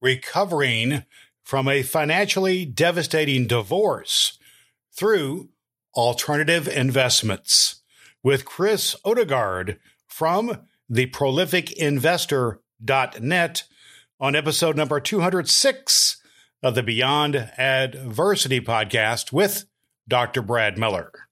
[0.00, 1.04] recovering
[1.42, 4.38] from a financially devastating divorce
[4.96, 5.50] through
[5.94, 7.82] alternative investments
[8.22, 13.62] with Chris Odegard from the prolificinvestor.net
[14.20, 16.22] on episode number 206
[16.62, 19.64] of the Beyond Adversity podcast with
[20.06, 20.42] Dr.
[20.42, 21.29] Brad Miller.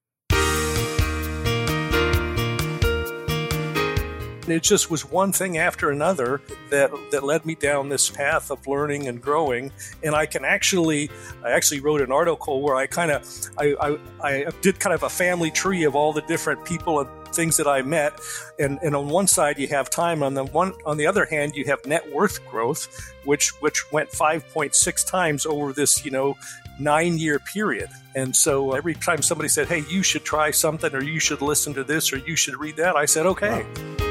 [4.53, 6.41] It just was one thing after another
[6.71, 9.72] that that led me down this path of learning and growing
[10.03, 11.11] and i can actually
[11.45, 13.25] i actually wrote an article where i kind of
[13.58, 17.08] I, I, I did kind of a family tree of all the different people and
[17.35, 18.19] things that i met
[18.58, 21.55] and and on one side you have time on the one on the other hand
[21.55, 26.36] you have net worth growth which which went 5.6 times over this you know
[26.79, 27.91] nine year period.
[28.14, 31.75] And so every time somebody said, Hey, you should try something, or you should listen
[31.75, 33.64] to this, or you should read that, I said, Okay.
[33.64, 34.08] Wow.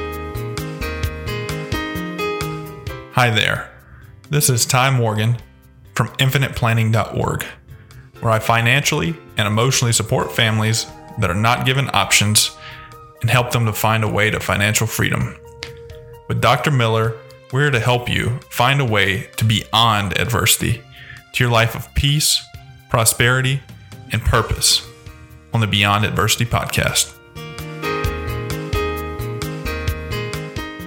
[3.18, 3.68] Hi there.
[4.30, 5.38] This is Ty Morgan
[5.96, 7.42] from infiniteplanning.org,
[8.20, 10.86] where I financially and emotionally support families
[11.18, 12.56] that are not given options
[13.20, 15.36] and help them to find a way to financial freedom.
[16.28, 16.70] With Dr.
[16.70, 17.16] Miller,
[17.52, 20.80] we're here to help you find a way to beyond adversity
[21.32, 22.40] to your life of peace,
[22.88, 23.60] prosperity,
[24.12, 24.86] and purpose
[25.52, 27.17] on the Beyond Adversity podcast.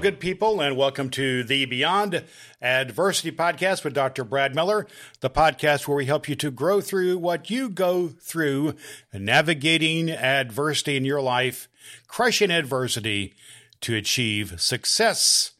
[0.00, 2.22] Good people, and welcome to the Beyond
[2.60, 4.24] Adversity Podcast with Dr.
[4.24, 4.86] Brad Miller,
[5.20, 8.74] the podcast where we help you to grow through what you go through,
[9.12, 11.68] navigating adversity in your life,
[12.06, 13.34] crushing adversity
[13.80, 15.52] to achieve success.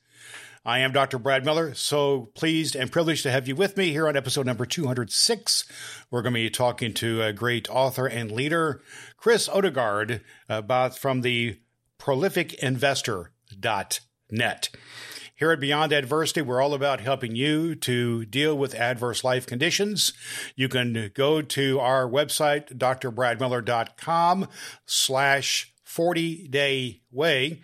[0.65, 1.19] I am Dr.
[1.19, 4.67] Brad Miller, so pleased and privileged to have you with me here on episode number
[4.67, 5.65] 206.
[6.11, 8.83] We're going to be talking to a great author and leader,
[9.17, 11.59] Chris Odegard, uh, about from the
[11.99, 14.01] prolific investor dot
[14.31, 14.71] net.
[15.35, 20.15] Here at Beyond Adversity, we're all about helping you to deal with adverse life conditions.
[20.55, 24.49] You can go to our website, drbradmiller.com
[24.87, 27.61] slash 40 day way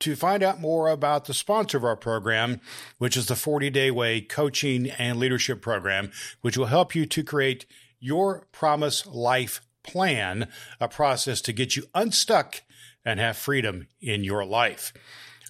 [0.00, 2.60] to find out more about the sponsor of our program,
[2.98, 6.10] which is the 40 day way coaching and leadership program,
[6.42, 7.66] which will help you to create
[7.98, 10.48] your promise life plan,
[10.80, 12.62] a process to get you unstuck
[13.04, 14.92] and have freedom in your life.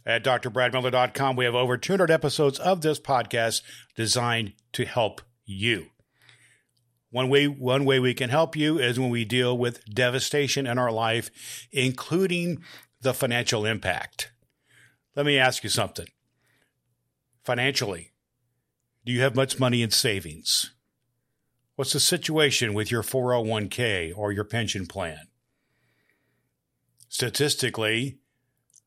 [0.07, 3.63] At drbradmiller.com, we have over 200 episodes of this podcast
[3.97, 5.87] designed to help you.
[7.11, 10.79] One way, one way we can help you is when we deal with devastation in
[10.79, 12.63] our life, including
[13.01, 14.31] the financial impact.
[15.17, 16.07] Let me ask you something.
[17.43, 18.13] Financially,
[19.05, 20.73] do you have much money in savings?
[21.75, 25.29] What's the situation with your 401k or your pension plan?
[27.09, 28.19] Statistically,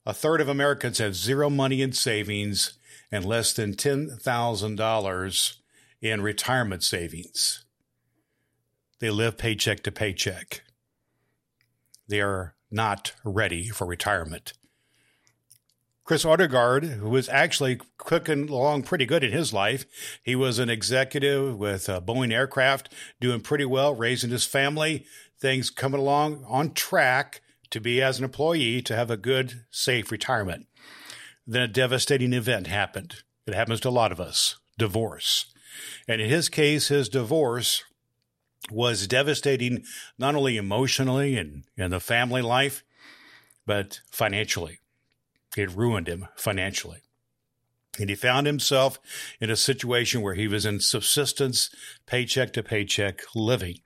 [0.09, 2.73] a third of Americans have zero money in savings
[3.11, 5.55] and less than $10,000
[6.01, 7.63] in retirement savings.
[8.99, 10.63] They live paycheck to paycheck.
[12.07, 14.53] They are not ready for retirement.
[16.03, 19.85] Chris Odegard, who was actually cooking along pretty good in his life,
[20.23, 22.91] he was an executive with uh, Boeing Aircraft,
[23.21, 25.05] doing pretty well, raising his family,
[25.39, 27.41] things coming along on track
[27.71, 30.67] to be as an employee to have a good, safe retirement.
[31.45, 33.23] Then a devastating event happened.
[33.45, 35.45] It happens to a lot of us divorce.
[36.07, 37.83] And in his case, his divorce
[38.71, 39.83] was devastating,
[40.17, 42.83] not only emotionally and in the family life,
[43.65, 44.79] but financially.
[45.57, 47.01] It ruined him financially.
[47.99, 48.99] And he found himself
[49.41, 51.69] in a situation where he was in subsistence,
[52.05, 53.79] paycheck to paycheck living.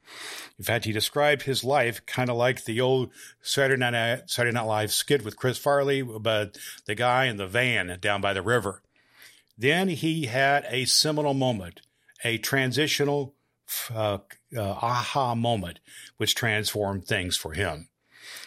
[0.57, 3.11] In fact, he described his life kind of like the old
[3.41, 7.97] Saturday Night, Saturday Night Live skit with Chris Farley about the guy in the van
[7.99, 8.81] down by the river.
[9.57, 11.81] Then he had a seminal moment,
[12.23, 13.35] a transitional
[13.93, 14.19] uh,
[14.55, 15.79] uh, aha moment,
[16.17, 17.89] which transformed things for him.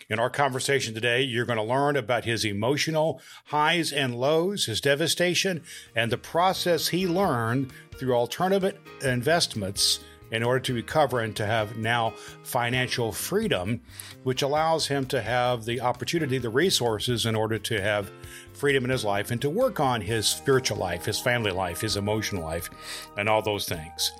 [0.09, 4.81] In our conversation today, you're going to learn about his emotional highs and lows, his
[4.81, 5.65] devastation,
[5.97, 9.99] and the process he learned through alternative investments
[10.31, 12.11] in order to recover and to have now
[12.45, 13.81] financial freedom,
[14.23, 18.13] which allows him to have the opportunity, the resources in order to have
[18.53, 21.97] freedom in his life and to work on his spiritual life, his family life, his
[21.97, 22.71] emotional life,
[23.17, 24.13] and all those things.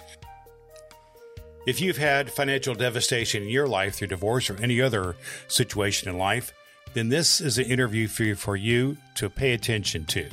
[1.67, 5.17] If you've had financial devastation in your life through divorce or any other
[5.49, 6.53] situation in life,
[6.95, 10.29] then this is an interview for you, for you to pay attention to.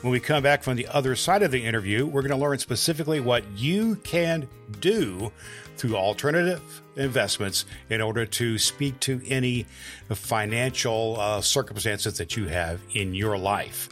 [0.00, 2.58] When we come back from the other side of the interview, we're going to learn
[2.58, 4.48] specifically what you can
[4.80, 5.30] do
[5.76, 9.66] through alternative investments in order to speak to any
[10.10, 13.88] financial uh, circumstances that you have in your life.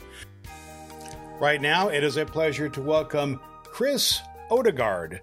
[1.38, 4.20] Right now, it is a pleasure to welcome Chris
[4.50, 5.20] Odegard,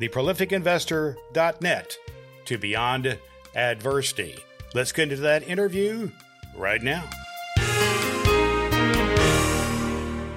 [0.00, 1.98] the prolificinvestor.net,
[2.46, 3.18] to Beyond
[3.54, 4.34] Adversity.
[4.72, 6.10] Let's get into that interview
[6.56, 7.04] right now.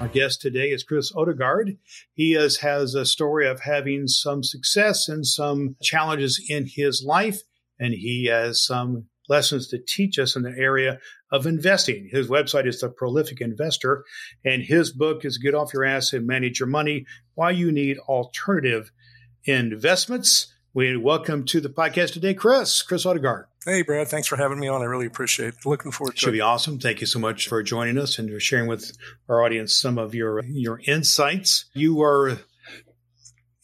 [0.02, 1.78] Our guest today is Chris Odegard.
[2.12, 7.40] He is, has a story of having some success and some challenges in his life,
[7.80, 10.98] and he has some lessons to teach us in the area
[11.32, 12.10] of investing.
[12.12, 14.04] His website is The Prolific Investor,
[14.44, 17.96] and his book is Get Off Your Ass and Manage Your Money Why You Need
[18.00, 18.90] Alternative
[19.46, 20.54] Investments.
[20.72, 23.44] We welcome to the podcast today, Chris, Chris Odegard.
[23.64, 24.08] Hey, Brad.
[24.08, 24.80] Thanks for having me on.
[24.80, 25.66] I really appreciate it.
[25.66, 26.30] Looking forward to Should it.
[26.30, 26.78] Should be awesome.
[26.78, 28.96] Thank you so much for joining us and for sharing with
[29.28, 31.66] our audience some of your your insights.
[31.74, 32.38] You are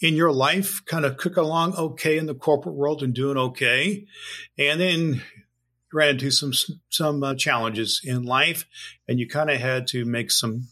[0.00, 4.06] in your life kind of cooking along okay in the corporate world and doing okay,
[4.58, 5.22] and then
[5.92, 6.52] ran into some
[6.90, 8.66] some uh, challenges in life,
[9.08, 10.68] and you kind of had to make some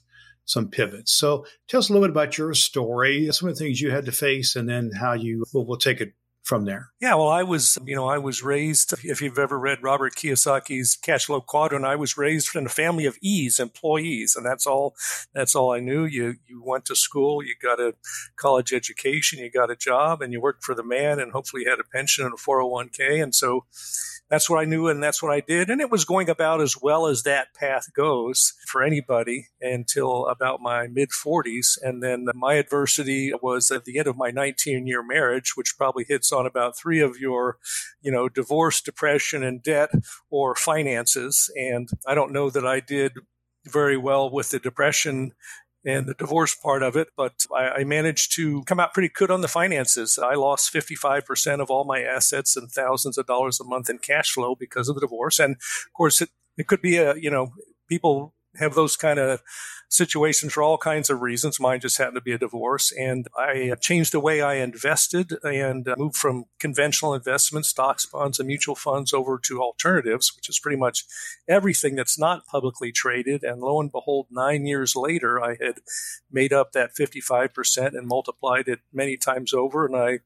[0.48, 1.12] some pivots.
[1.12, 4.06] So tell us a little bit about your story, some of the things you had
[4.06, 5.44] to face, and then how you.
[5.52, 6.14] We'll, we'll take it
[6.48, 6.88] from there?
[6.98, 10.96] Yeah, well, I was, you know, I was raised, if you've ever read Robert Kiyosaki's
[10.96, 14.96] Cash Flow Quadrant, I was raised in a family of E's, employees, and that's all,
[15.34, 16.06] that's all I knew.
[16.06, 17.94] You, you went to school, you got a
[18.36, 21.80] college education, you got a job, and you worked for the man, and hopefully had
[21.80, 23.22] a pension and a 401k.
[23.22, 23.66] And so
[24.28, 25.70] that's what I knew and that's what I did.
[25.70, 30.60] And it was going about as well as that path goes for anybody until about
[30.60, 31.78] my mid 40s.
[31.80, 36.04] And then my adversity was at the end of my 19 year marriage, which probably
[36.06, 37.58] hits on about three of your,
[38.00, 39.90] you know, divorce, depression, and debt
[40.30, 41.50] or finances.
[41.56, 43.12] And I don't know that I did
[43.66, 45.32] very well with the depression
[45.84, 49.30] and the divorce part of it, but I, I, managed to come out pretty good
[49.30, 50.18] on the finances.
[50.18, 54.32] I lost 55% of all my assets and thousands of dollars a month in cash
[54.32, 55.38] flow because of the divorce.
[55.38, 57.52] And of course, it, it could be a, you know,
[57.88, 59.42] people have those kind of
[59.90, 61.58] situations for all kinds of reasons.
[61.58, 62.92] Mine just happened to be a divorce.
[62.92, 68.46] And I changed the way I invested and moved from conventional investments, stocks, bonds, and
[68.46, 71.04] mutual funds over to alternatives, which is pretty much
[71.48, 73.42] everything that's not publicly traded.
[73.42, 75.78] And lo and behold, nine years later, I had
[76.30, 79.86] made up that 55% and multiplied it many times over.
[79.86, 80.20] And I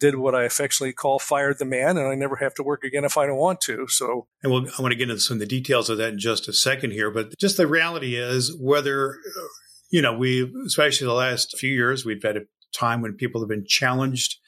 [0.00, 3.04] did what I affectionately call fired the man, and I never have to work again
[3.04, 3.86] if I don't want to.
[3.88, 6.18] So, and we'll, I want to get into some of the details of that in
[6.18, 9.48] just a second here, but just the reality is whether, uh,
[9.90, 12.42] you know, we, especially the last few years, we've had a
[12.74, 14.38] time when people have been challenged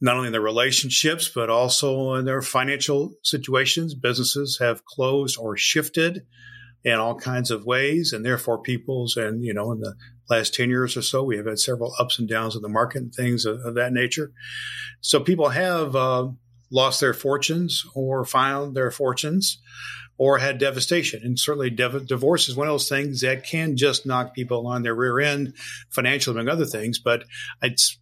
[0.00, 3.94] not only in their relationships, but also in their financial situations.
[3.94, 6.22] Businesses have closed or shifted
[6.84, 9.94] in all kinds of ways, and therefore people's and you know in the
[10.30, 13.02] last 10 years or so we have had several ups and downs in the market
[13.02, 14.30] and things of, of that nature.
[15.00, 16.28] So people have uh,
[16.70, 19.58] lost their fortunes or found their fortunes
[20.18, 21.20] or had devastation.
[21.22, 24.82] And certainly dev- divorce is one of those things that can just knock people on
[24.82, 25.54] their rear end
[25.90, 26.98] financially among other things.
[26.98, 27.24] But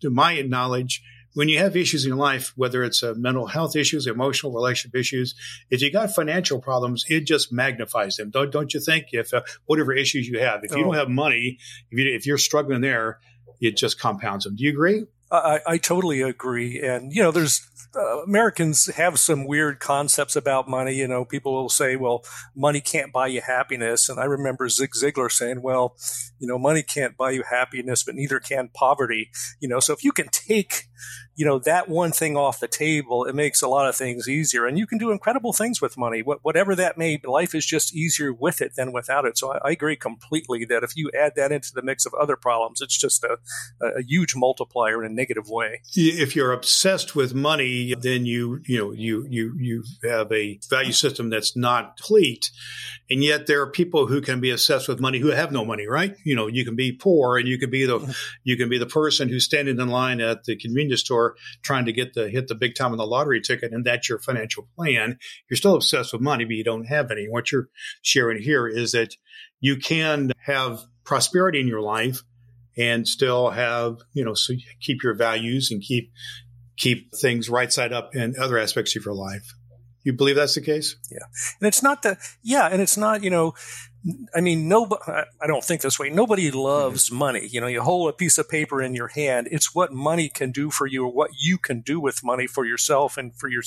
[0.01, 1.03] to my knowledge
[1.37, 4.99] when you have issues in your life, whether it's uh, mental health issues, emotional relationship
[4.99, 5.35] issues,
[5.71, 8.31] if you got financial problems, it just magnifies them.
[8.31, 9.09] Don't, don't you think?
[9.13, 11.59] If uh, whatever issues you have, if you don't have money,
[11.91, 13.21] if, you, if you're struggling there,
[13.61, 14.57] it just compounds them.
[14.57, 15.05] Do you agree?
[15.31, 16.81] I, I totally agree.
[16.81, 20.95] And, you know, there's uh, Americans have some weird concepts about money.
[20.95, 22.25] You know, people will say, well,
[22.55, 24.09] money can't buy you happiness.
[24.09, 25.97] And I remember Zig Ziglar saying, well,
[26.39, 29.31] you know, money can't buy you happiness, but neither can poverty.
[29.61, 30.85] You know, so if you can take
[31.37, 34.67] you know that one thing off the table it makes a lot of things easier.
[34.67, 36.21] And you can do incredible things with money.
[36.21, 39.39] Whatever that may be life is just easier with it than without it.
[39.39, 42.81] So I, agree completely that if you add that into the mix of other problems
[42.81, 43.37] it's just a,
[43.83, 45.83] a huge multiplier in a negative way.
[45.95, 50.93] If you're obsessed with money then you you know you you you have a value
[50.93, 52.51] system that's not complete.
[53.11, 55.87] And yet there are people who can be obsessed with money who have no money
[55.87, 56.17] right?
[56.25, 58.11] You know you can be poor and you can be the mm-hmm.
[58.45, 61.93] you can be the person who's standing in line at the convenience store trying to
[61.93, 65.19] get the hit the big time on the lottery ticket, and that's your financial plan.
[65.49, 67.27] You're still obsessed with money, but you don't have any.
[67.29, 67.69] What you're
[68.03, 69.17] sharing here is that
[69.61, 72.23] you can have prosperity in your life
[72.77, 76.13] and still have you know so keep your values and keep
[76.77, 79.55] keep things right side up in other aspects of your life.
[80.07, 80.95] You believe that's the case?
[81.11, 81.27] Yeah.
[81.61, 82.69] And it's not that, yeah.
[82.71, 83.55] And it's not, you know,
[84.33, 85.03] I mean, nobody,
[85.41, 86.11] I don't think this way.
[86.11, 87.19] Nobody loves mm-hmm.
[87.19, 87.49] money.
[87.51, 89.49] You know, you hold a piece of paper in your hand.
[89.51, 92.65] It's what money can do for you or what you can do with money for
[92.65, 93.65] yourself and for your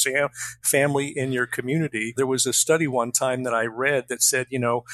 [0.64, 2.14] family in your community.
[2.16, 4.86] There was a study one time that I read that said, you know,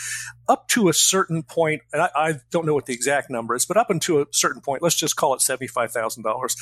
[0.49, 3.67] up to a certain point, and I, I don't know what the exact number is,
[3.67, 6.55] but up until a certain point, let's just call it $75,000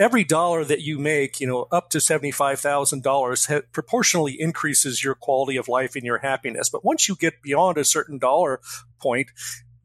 [0.00, 5.68] every dollar that you make, you know, up to $75,000 proportionally increases your quality of
[5.68, 6.70] life and your happiness.
[6.70, 8.60] But once you get beyond a certain dollar
[8.98, 9.28] point,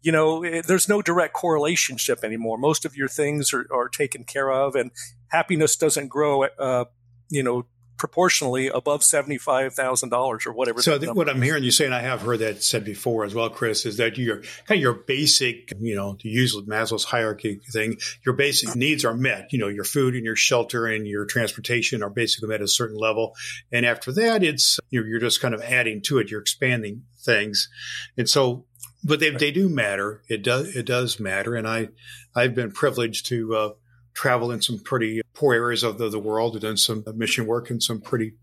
[0.02, 2.58] you know, it, eh, there's no direct correlation anymore.
[2.58, 4.92] Most of your things are, are taken care of and
[5.28, 6.86] happiness doesn't grow, uh,
[7.30, 7.66] you know,
[7.98, 10.82] proportionally above $75,000 or whatever.
[10.82, 13.50] So what I'm hearing you say, and I have heard that said before as well,
[13.50, 17.98] Chris, is that your kind of your basic, you know, to use Maslow's hierarchy thing,
[18.26, 19.54] your basic needs are met.
[19.54, 22.68] You know, your food and your shelter and your transportation are basically met at a
[22.68, 23.36] certain level.
[23.72, 26.30] And after that, it's, you're, you're just kind of adding to it.
[26.30, 27.70] You're expanding things.
[28.18, 28.66] And so,
[29.04, 30.22] but they, they do matter.
[30.28, 31.56] It does, it does matter.
[31.56, 31.90] And I,
[32.36, 33.70] I've been privileged to, uh,
[34.16, 37.80] travel in some pretty poor areas of the, the world, done some mission work in
[37.80, 38.34] some pretty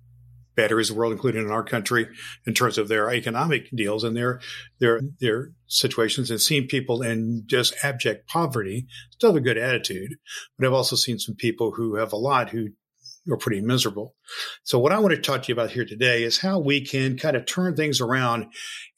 [0.55, 2.07] bad areas of the world, including in our country,
[2.47, 4.41] in terms of their economic deals and their
[4.79, 10.17] their their situations, and seen people in just abject poverty still have a good attitude.
[10.59, 12.69] But I've also seen some people who have a lot who
[13.31, 14.15] are pretty miserable.
[14.65, 17.17] So what I want to talk to you about here today is how we can
[17.17, 18.47] kind of turn things around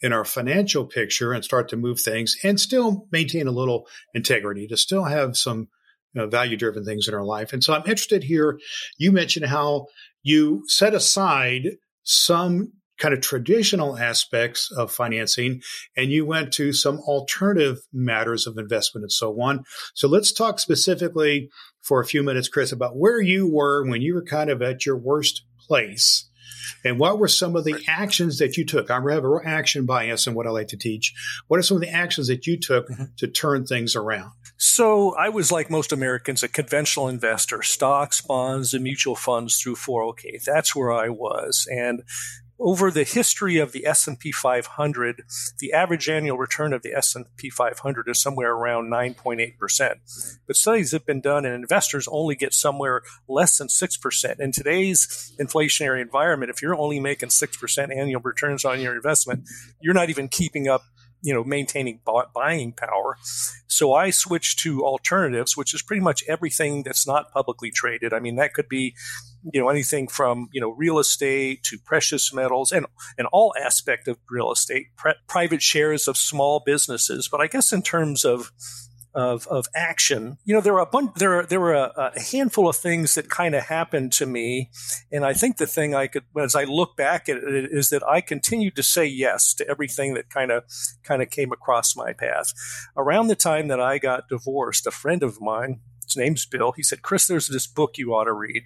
[0.01, 4.67] in our financial picture and start to move things and still maintain a little integrity,
[4.69, 5.69] to still have some
[6.15, 7.53] value driven things in our life.
[7.53, 8.59] And so I'm interested here.
[8.99, 9.87] You mentioned how
[10.23, 15.61] you set aside some kind of traditional aspects of financing
[15.97, 19.65] and you went to some alternative matters of investment and so on.
[19.95, 21.49] So let's talk specifically
[21.83, 24.87] for a few minutes, Chris, about where you were when you were kind of at
[24.87, 26.31] your worst place.
[26.85, 28.91] And what were some of the actions that you took?
[28.91, 31.15] I have an action bias in what I like to teach.
[31.49, 33.05] What are some of the actions that you took mm-hmm.
[33.17, 34.33] to turn things around?
[34.57, 39.77] So I was like most Americans, a conventional investor, stocks, bonds, and mutual funds through
[39.77, 40.45] 401k.
[40.45, 41.67] That's where I was.
[41.71, 42.03] And
[42.59, 45.23] over the history of the S&P 500,
[45.59, 50.39] the average annual return of the S&P 500 is somewhere around 9.8%.
[50.47, 54.41] But studies have been done and investors only get somewhere less than 6%.
[54.41, 59.49] In today's inflationary environment, if you're only making 6% annual returns on your investment,
[59.81, 60.83] you're not even keeping up
[61.25, 62.01] you know maintaining
[62.35, 63.17] buying power.
[63.67, 68.13] So I switched to alternatives, which is pretty much everything that's not publicly traded.
[68.13, 68.95] I mean, that could be
[69.53, 72.87] you know anything from you know real estate to precious metals and
[73.19, 74.89] and all aspect of real estate,
[75.27, 77.27] private shares of small businesses.
[77.27, 78.53] But I guess in terms of
[79.15, 80.39] of, of action.
[80.45, 83.29] You know, there were a bunch, there, there were a, a handful of things that
[83.29, 84.71] kind of happened to me.
[85.13, 88.03] And I think the thing I could, as I look back at it, is that
[88.07, 90.65] I continued to say yes to everything that kind of,
[91.03, 92.53] kind of came across my path.
[92.97, 96.73] Around the time that I got divorced, a friend of mine, his name's Bill.
[96.73, 98.65] He said, Chris, there's this book you ought to read.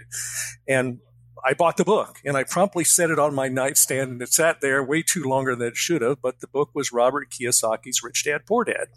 [0.66, 0.98] And
[1.45, 4.61] I bought the book and I promptly set it on my nightstand and it sat
[4.61, 6.21] there way too longer than it should have.
[6.21, 8.88] But the book was Robert Kiyosaki's Rich Dad Poor Dad.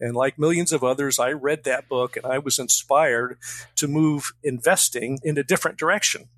[0.00, 3.38] And like millions of others, I read that book and I was inspired
[3.76, 6.28] to move investing in a different direction.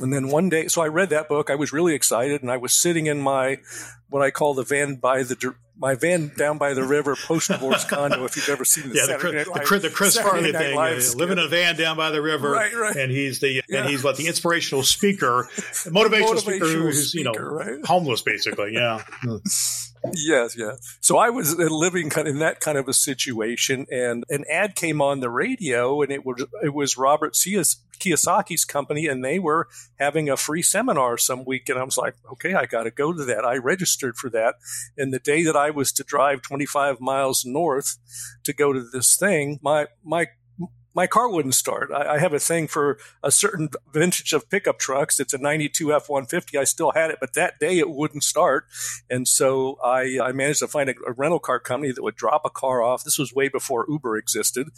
[0.00, 1.50] And then one day, so I read that book.
[1.50, 3.58] I was really excited, and I was sitting in my
[4.08, 7.84] what I call the van by the my van down by the river post divorce
[7.88, 8.24] condo.
[8.24, 11.00] If you've ever seen the yeah, the, Saturday the, the, the Chris Farley thing, uh,
[11.16, 12.96] living in a van down by the river, right, right.
[12.96, 13.80] and he's the yeah.
[13.80, 17.86] and he's what the inspirational speaker, motivational, motivational speaker who's speaker, you know right?
[17.86, 18.74] homeless basically.
[18.74, 19.02] Yeah.
[20.14, 20.98] yes, yes.
[21.00, 24.44] So I was uh, living kind of in that kind of a situation, and an
[24.50, 29.38] ad came on the radio, and it was it was Robert Kiyosaki's company, and they
[29.38, 32.90] were having a free seminar some week, and I was like, okay, I got to
[32.90, 33.44] go to that.
[33.44, 34.56] I registered for that,
[34.96, 37.98] and the day that I was to drive 25 miles north
[38.44, 40.28] to go to this thing, my my
[40.98, 41.92] my car wouldn't start.
[41.92, 45.20] I, I, have a thing for a certain vintage of pickup trucks.
[45.20, 46.58] It's a 92 F 150.
[46.58, 48.64] I still had it, but that day it wouldn't start.
[49.08, 52.42] And so I, I managed to find a, a, rental car company that would drop
[52.44, 53.04] a car off.
[53.04, 54.70] This was way before Uber existed.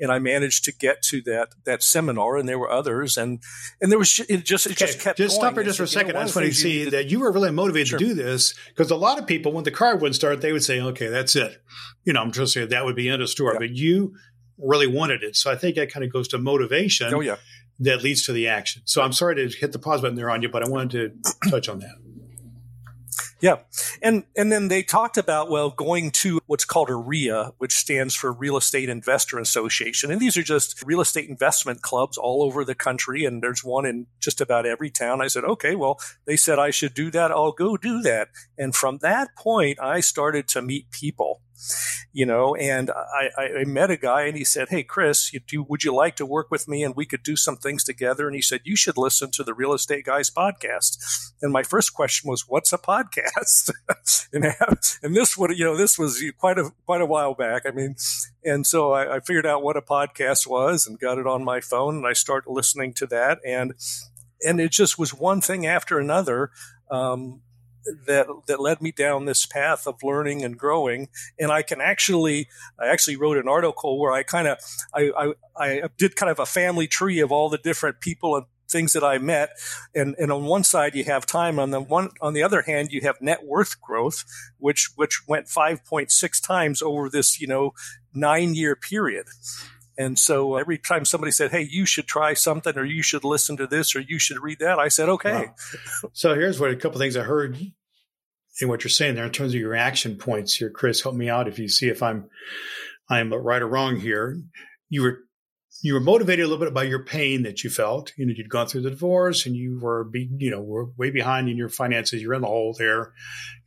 [0.00, 3.16] And I managed to get to that, that seminar and there were others.
[3.16, 3.40] And,
[3.80, 5.46] and there was, it just, it okay, just kept Just going.
[5.46, 6.16] stop here just for a second.
[6.16, 7.98] I just want to see that you were really motivated sure.
[8.00, 10.64] to do this because a lot of people, when the car wouldn't start, they would
[10.64, 11.62] say, okay, that's it.
[12.04, 13.54] You know, I'm just saying that would be end of story.
[13.54, 13.58] Yeah.
[13.60, 14.16] But you,
[14.58, 15.36] really wanted it.
[15.36, 17.12] So I think that kind of goes to motivation.
[17.14, 17.36] Oh, yeah.
[17.80, 18.82] That leads to the action.
[18.86, 21.30] So I'm sorry to hit the pause button there on you, but I wanted to
[21.50, 21.94] touch on that.
[23.40, 23.58] Yeah.
[24.02, 28.14] And and then they talked about well going to what's called a RIA, which stands
[28.14, 30.10] for Real Estate Investor Association.
[30.10, 33.86] And these are just real estate investment clubs all over the country and there's one
[33.86, 35.22] in just about every town.
[35.22, 37.30] I said, "Okay, well, they said I should do that.
[37.30, 41.40] I'll go do that." And from that point, I started to meet people
[42.12, 45.62] you know, and I, I, met a guy and he said, Hey, Chris, you do,
[45.62, 48.26] would you like to work with me and we could do some things together?
[48.26, 51.32] And he said, You should listen to the Real Estate Guys podcast.
[51.42, 53.70] And my first question was, What's a podcast?
[54.32, 54.44] and,
[55.02, 57.62] and this would, you know, this was quite a, quite a while back.
[57.66, 57.96] I mean,
[58.44, 61.60] and so I, I figured out what a podcast was and got it on my
[61.60, 63.38] phone and I started listening to that.
[63.46, 63.74] And,
[64.44, 66.50] and it just was one thing after another.
[66.90, 67.42] Um,
[68.06, 71.08] that that led me down this path of learning and growing.
[71.38, 74.58] And I can actually, I actually wrote an article where I kind of,
[74.94, 78.46] I, I, I did kind of a family tree of all the different people and
[78.70, 79.50] things that I met.
[79.94, 81.58] And, and on one side you have time.
[81.58, 84.24] On the one, on the other hand, you have net worth growth,
[84.58, 87.72] which, which went 5.6 times over this, you know,
[88.14, 89.26] nine year period.
[89.96, 93.56] And so every time somebody said, Hey, you should try something or you should listen
[93.56, 95.46] to this or you should read that, I said, okay.
[95.46, 96.10] Wow.
[96.12, 97.56] So here's what a couple things I heard
[98.60, 100.70] in what you're saying there in terms of your action points here.
[100.70, 102.28] Chris, help me out if you see if I'm,
[103.08, 104.40] I'm right or wrong here.
[104.88, 105.18] You were
[105.80, 108.12] you were motivated a little bit by your pain that you felt.
[108.16, 111.10] You know, you'd gone through the divorce and you were, be, you know, were way
[111.10, 112.20] behind in your finances.
[112.20, 113.12] You're in the hole there.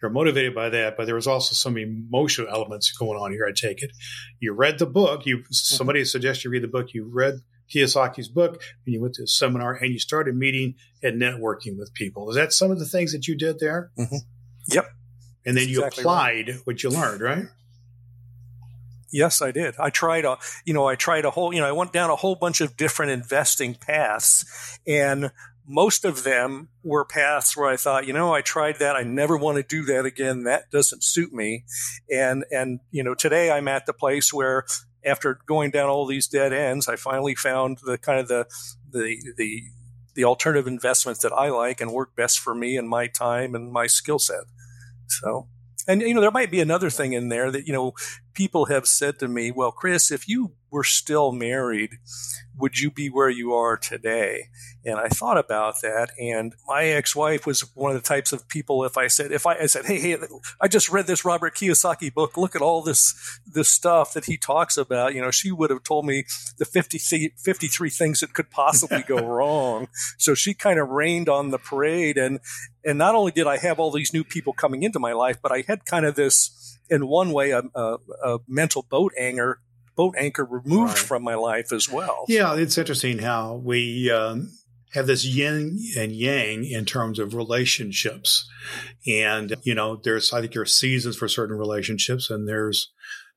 [0.02, 3.46] You're motivated by that, but there was also some emotional elements going on here.
[3.48, 3.92] I take it.
[4.40, 5.26] You read the book.
[5.26, 5.52] You mm-hmm.
[5.52, 6.94] somebody suggested you read the book.
[6.94, 7.36] You read
[7.74, 11.94] Kiyosaki's book, and you went to a seminar, and you started meeting and networking with
[11.94, 12.30] people.
[12.30, 13.92] Is that some of the things that you did there?
[13.98, 14.18] Mm-hmm.
[14.68, 14.86] Yep.
[15.46, 16.60] And then That's you exactly applied right.
[16.66, 17.46] what you learned, right?
[19.12, 19.76] Yes, I did.
[19.78, 22.16] I tried a, you know, I tried a whole, you know, I went down a
[22.16, 25.32] whole bunch of different investing paths and
[25.68, 28.96] most of them were paths where I thought, you know, I tried that.
[28.96, 30.44] I never want to do that again.
[30.44, 31.66] That doesn't suit me.
[32.10, 34.66] And, and, you know, today I'm at the place where
[35.06, 38.48] after going down all these dead ends, I finally found the kind of the,
[38.92, 39.64] the, the,
[40.22, 43.72] the alternative investments that I like and work best for me and my time and
[43.72, 44.44] my skill set.
[45.08, 45.48] So,
[45.88, 47.94] and you know, there might be another thing in there that you know
[48.36, 51.98] people have said to me, "Well, Chris, if you were still married,
[52.58, 54.50] would you be where you are today?"
[54.84, 58.84] And I thought about that, and my ex-wife was one of the types of people.
[58.84, 60.18] If I said, if I, I said, "Hey, hey,
[60.60, 62.38] I just read this Robert Kiyosaki book.
[62.38, 65.84] Look at all this this stuff that he talks about," you know, she would have
[65.84, 66.26] told me
[66.58, 66.98] the 50,
[67.38, 69.88] 53 things that could possibly go wrong.
[70.18, 72.40] So she kind of rained on the parade, and
[72.84, 75.52] and not only did I have all these new people coming into my life, but
[75.52, 79.60] I had kind of this, in one way, a, a, a mental boat anchor
[80.02, 80.98] boat anchor removed right.
[80.98, 82.26] from my life as well.
[82.28, 84.52] Yeah, it's interesting how we um,
[84.94, 88.50] have this yin and yang in terms of relationships.
[89.06, 92.92] And, you know, there's, I think there are seasons for certain relationships and there's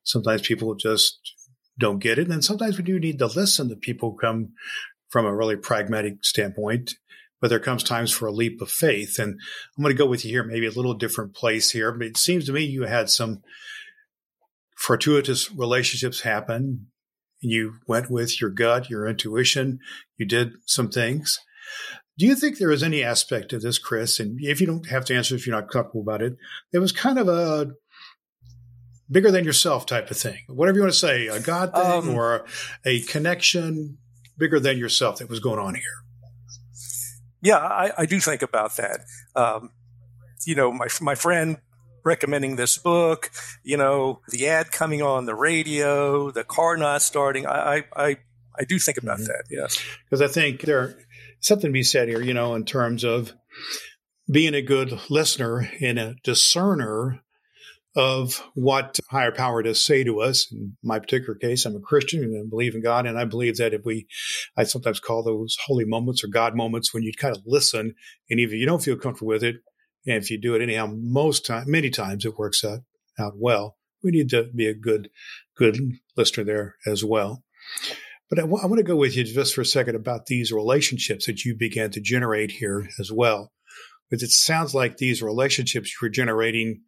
[0.04, 1.18] sometimes people just
[1.78, 2.28] don't get it.
[2.28, 4.52] And sometimes we do need to listen to people who come
[5.10, 6.94] from a really pragmatic standpoint.
[7.42, 9.18] But there comes times for a leap of faith.
[9.18, 9.38] And
[9.76, 11.92] I'm going to go with you here, maybe a little different place here.
[11.92, 13.42] But it seems to me you had some
[14.86, 16.86] fortuitous relationships happen
[17.44, 19.78] you went with your gut, your intuition,
[20.16, 21.38] you did some things.
[22.16, 24.18] Do you think there is any aspect of this, Chris?
[24.18, 26.36] And if you don't have to answer if you're not comfortable about it,
[26.72, 27.72] it was kind of a
[29.10, 30.38] bigger than yourself type of thing.
[30.48, 32.46] Whatever you want to say, a God thing um, or
[32.84, 33.98] a connection
[34.38, 35.82] bigger than yourself that was going on here.
[37.42, 39.00] Yeah, I, I do think about that.
[39.36, 39.70] Um,
[40.46, 41.58] you know, my my friend
[42.04, 43.30] recommending this book,
[43.62, 47.46] you know, the ad coming on the radio, the car not starting.
[47.46, 48.16] I, I,
[48.58, 49.26] I do think about mm-hmm.
[49.26, 49.44] that.
[49.50, 49.82] Yes.
[50.04, 50.94] Because I think there's
[51.40, 53.32] something to be said here, you know, in terms of
[54.30, 57.20] being a good listener and a discerner
[57.96, 60.50] of what higher power does say to us.
[60.50, 63.06] In my particular case, I'm a Christian and I believe in God.
[63.06, 64.08] And I believe that if we,
[64.56, 67.94] I sometimes call those holy moments or God moments when you kind of listen
[68.28, 69.56] and even if you don't feel comfortable with it,
[70.06, 72.80] and if you do it anyhow, most time, many times it works out,
[73.18, 73.76] out well.
[74.02, 75.10] We need to be a good,
[75.56, 75.78] good
[76.16, 77.42] listener there as well.
[78.28, 80.52] But I, w- I want to go with you just for a second about these
[80.52, 83.52] relationships that you began to generate here as well.
[84.10, 86.82] Because it sounds like these relationships you're generating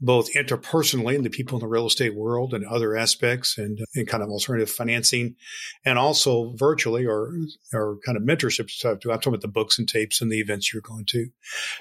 [0.00, 4.08] both interpersonally and the people in the real estate world and other aspects and, and
[4.08, 5.36] kind of alternative financing
[5.84, 7.34] and also virtually or
[7.74, 8.98] or kind of mentorship stuff.
[9.04, 11.28] I'm talking about the books and tapes and the events you're going to.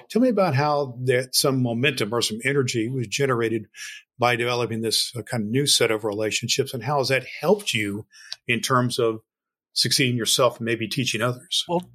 [0.10, 3.68] Tell me about how that some momentum or some energy was generated
[4.18, 7.74] by developing this uh, kind of new set of relationships and how has that helped
[7.74, 8.06] you
[8.48, 9.22] in terms of
[9.72, 11.64] succeeding yourself and maybe teaching others?
[11.70, 11.90] Well,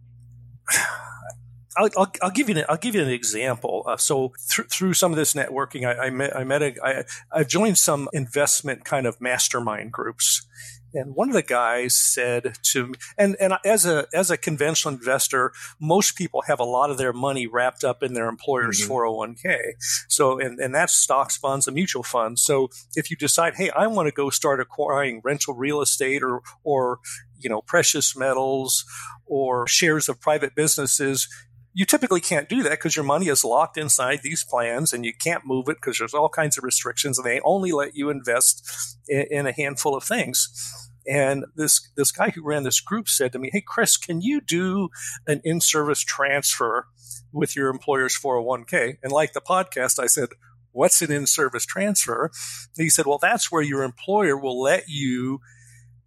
[1.77, 3.85] I'll, I'll, I'll, give you an, I'll give you an example.
[3.87, 7.05] Uh, so th- through some of this networking, I, I met I met a I,
[7.33, 10.47] I've joined some investment kind of mastermind groups,
[10.95, 14.95] and one of the guys said to me, and, and as a as a conventional
[14.95, 18.93] investor, most people have a lot of their money wrapped up in their employer's mm-hmm.
[18.93, 19.73] 401k.
[20.09, 22.43] So and, and that's stocks, bonds, and mutual funds.
[22.43, 26.43] So if you decide, hey, I want to go start acquiring rental real estate or
[26.63, 27.01] or
[27.41, 28.85] you know precious metals
[29.27, 31.29] or shares of private businesses,
[31.75, 35.13] you typically can't do that because your money is locked inside these plans and you
[35.13, 38.97] can't move it because there's all kinds of restrictions and they only let you invest
[39.09, 40.91] in, in, a handful of things.
[41.07, 44.41] And this this guy who ran this group said to me, "Hey Chris, can you
[44.41, 44.89] do
[45.27, 46.87] an in-service transfer
[47.33, 50.31] with your employer's 401k?" And like the podcast, I said,
[50.71, 52.31] "What's an in-service transfer?"
[52.77, 55.41] And he said, "Well, that's where your employer will let you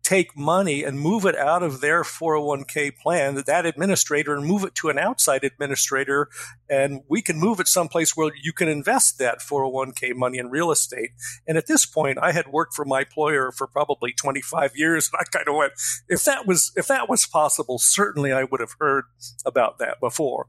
[0.07, 4.63] take money and move it out of their 401k plan, that that administrator, and move
[4.63, 6.29] it to an outside administrator.
[6.69, 10.71] And we can move it someplace where you can invest that 401k money in real
[10.71, 11.09] estate.
[11.45, 15.09] And at this point, I had worked for my employer for probably 25 years.
[15.11, 15.73] And I kind of went,
[16.07, 19.03] if that was, if that was possible, certainly I would have heard
[19.45, 20.47] about that before.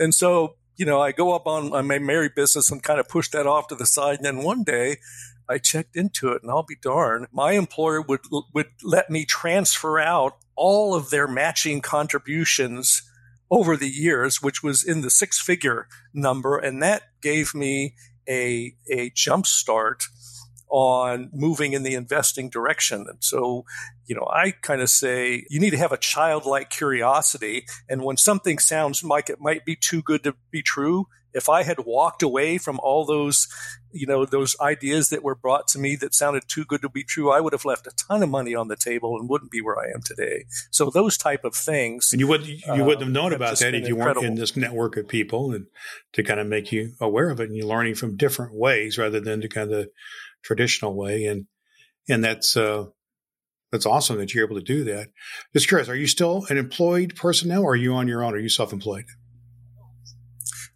[0.00, 3.28] And so, you know, I go up on, my merry business and kind of push
[3.28, 4.16] that off to the side.
[4.16, 4.96] And then one day
[5.48, 8.20] I checked into it and I'll be darned, my employer would,
[8.52, 13.02] would let me transfer out all of their matching contributions
[13.50, 16.56] over the years, which was in the six figure number.
[16.58, 17.94] And that gave me
[18.28, 20.04] a, a jump start
[20.68, 23.06] on moving in the investing direction.
[23.08, 23.64] And so,
[24.06, 27.66] you know, I kind of say you need to have a childlike curiosity.
[27.88, 31.62] And when something sounds like it might be too good to be true, if I
[31.62, 33.46] had walked away from all those,
[33.96, 37.02] you know, those ideas that were brought to me that sounded too good to be
[37.02, 39.60] true, I would have left a ton of money on the table and wouldn't be
[39.60, 40.44] where I am today.
[40.70, 42.12] So those type of things.
[42.12, 44.22] And you would you wouldn't have known uh, about that if you incredible.
[44.22, 45.66] weren't in this network of people and
[46.12, 49.20] to kind of make you aware of it and you're learning from different ways rather
[49.20, 49.88] than the kind of
[50.42, 51.24] traditional way.
[51.24, 51.46] And
[52.08, 52.86] and that's uh
[53.72, 55.08] that's awesome that you're able to do that.
[55.52, 58.34] Just curious, are you still an employed person now or are you on your own?
[58.34, 59.04] Are you self employed?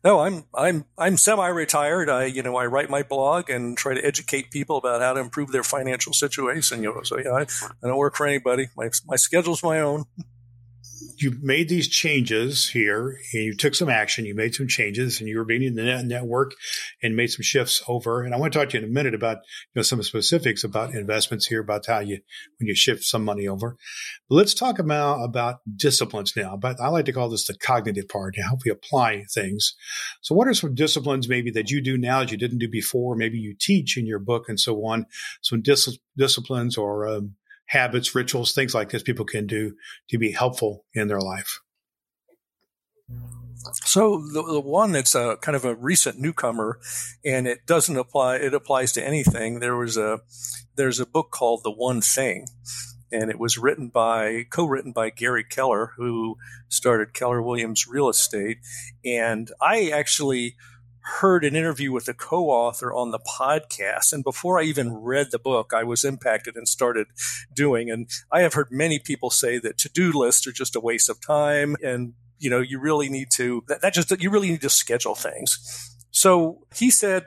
[0.03, 2.09] No, I'm I'm I'm semi-retired.
[2.09, 5.21] I you know I write my blog and try to educate people about how to
[5.21, 6.83] improve their financial situation.
[6.83, 8.69] You know, so yeah, I, I don't work for anybody.
[8.77, 10.05] My my schedule's my own
[11.23, 15.29] you made these changes here and you took some action, you made some changes and
[15.29, 16.53] you were being in the net network
[17.03, 18.23] and made some shifts over.
[18.23, 20.65] And I want to talk to you in a minute about, you know, some specifics
[20.65, 22.21] about investments here, about how you,
[22.59, 23.77] when you shift some money over.
[24.29, 26.57] But let's talk about, about disciplines now.
[26.57, 29.75] But I like to call this the cognitive part help you apply things.
[30.23, 33.17] So what are some disciplines maybe that you do now that you didn't do before?
[33.17, 35.07] Maybe you teach in your book and so on.
[35.43, 37.35] Some dis- disciplines or um,
[37.71, 39.73] habits, rituals, things like this people can do
[40.09, 41.61] to be helpful in their life?
[43.85, 46.81] So the, the, one that's a kind of a recent newcomer,
[47.25, 48.37] and it doesn't apply.
[48.37, 49.61] It applies to anything.
[49.61, 50.21] There was a
[50.77, 52.47] there's a book called The One Thing,
[53.13, 56.37] and it was written by co-written by Gary Keller, who
[56.69, 58.59] started Keller Williams Real Estate.
[59.05, 60.57] And I actually
[61.03, 65.39] heard an interview with a co-author on the podcast and before i even read the
[65.39, 67.07] book i was impacted and started
[67.55, 71.09] doing and i have heard many people say that to-do lists are just a waste
[71.09, 74.63] of time and you know you really need to that, that just you really need
[74.63, 75.97] to schedule things.
[76.11, 77.27] So he said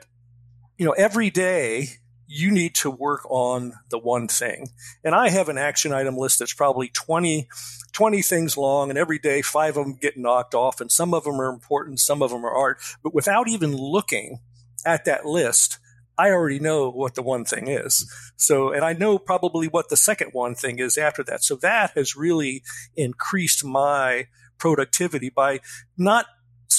[0.76, 1.88] you know every day
[2.26, 4.70] you need to work on the one thing.
[5.02, 7.48] And I have an action item list that's probably 20,
[7.92, 11.24] 20 things long, and every day five of them get knocked off, and some of
[11.24, 12.78] them are important, some of them are art.
[13.02, 14.40] But without even looking
[14.86, 15.78] at that list,
[16.16, 18.10] I already know what the one thing is.
[18.36, 21.42] So, and I know probably what the second one thing is after that.
[21.42, 22.62] So that has really
[22.96, 25.60] increased my productivity by
[25.98, 26.26] not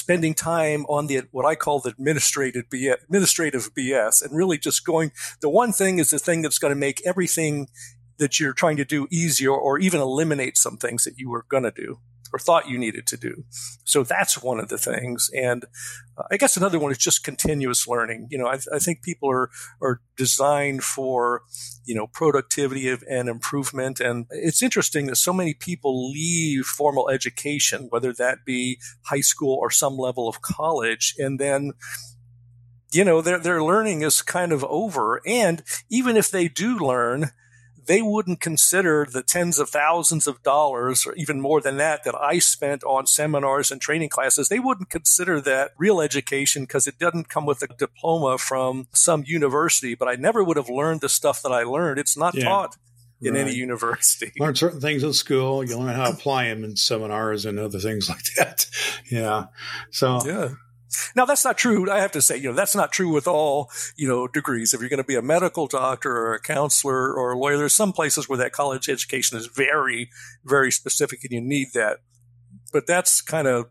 [0.06, 4.86] spending time on the what I call the administrative BS, administrative BS, and really just
[4.86, 5.10] going.
[5.40, 7.66] The one thing is the thing that's going to make everything
[8.18, 11.64] that you're trying to do easier, or even eliminate some things that you were going
[11.64, 11.98] to do
[12.32, 13.44] or thought you needed to do.
[13.84, 15.30] So that's one of the things.
[15.34, 15.64] And
[16.16, 18.28] uh, I guess another one is just continuous learning.
[18.30, 21.42] You know, I, I, think people are are designed for
[21.84, 24.00] you know productivity and improvement.
[24.00, 29.56] And it's interesting that so many people leave formal education, whether that be high school
[29.60, 31.72] or some level of college, and then
[32.92, 35.20] you know their their learning is kind of over.
[35.26, 37.30] And even if they do learn,
[37.86, 42.14] they wouldn't consider the tens of thousands of dollars or even more than that that
[42.14, 44.48] I spent on seminars and training classes.
[44.48, 49.24] They wouldn't consider that real education because it doesn't come with a diploma from some
[49.26, 49.94] university.
[49.94, 51.98] But I never would have learned the stuff that I learned.
[51.98, 52.44] It's not yeah.
[52.44, 52.76] taught
[53.20, 53.46] in right.
[53.46, 54.32] any university.
[54.38, 55.64] Learn certain things in school.
[55.64, 58.66] You learn how to apply them in seminars and other things like that.
[59.08, 59.46] Yeah.
[59.92, 60.48] So yeah.
[61.14, 61.90] Now that's not true.
[61.90, 64.72] I have to say, you know, that's not true with all, you know, degrees.
[64.72, 67.74] If you're going to be a medical doctor or a counselor or a lawyer, there's
[67.74, 70.10] some places where that college education is very,
[70.44, 71.98] very specific and you need that.
[72.72, 73.66] But that's kind of